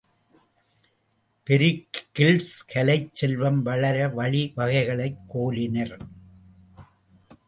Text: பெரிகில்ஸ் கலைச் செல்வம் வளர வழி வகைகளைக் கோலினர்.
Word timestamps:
பெரிகில்ஸ் 1.47 2.55
கலைச் 2.67 3.13
செல்வம் 3.13 3.61
வளர 3.61 4.07
வழி 4.07 4.51
வகைகளைக் 4.55 5.17
கோலினர். 5.33 5.99